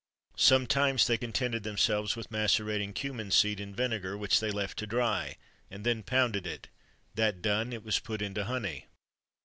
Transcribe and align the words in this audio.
[XXIII 0.33 0.39
65] 0.45 0.49
Sometimes 0.49 1.05
they 1.05 1.17
contented 1.19 1.61
themselves 1.63 2.15
with 2.15 2.31
macerating 2.31 2.91
cummin 2.91 3.29
seed 3.29 3.59
in 3.59 3.75
vinegar, 3.75 4.17
which 4.17 4.39
they 4.39 4.49
left 4.49 4.79
to 4.79 4.87
dry, 4.87 5.35
and 5.69 5.85
then 5.85 6.01
pounded 6.01 6.47
it; 6.47 6.69
that 7.13 7.43
done, 7.43 7.71
it 7.71 7.83
was 7.83 7.99
put 7.99 8.19
into 8.19 8.45
honey. 8.45 8.87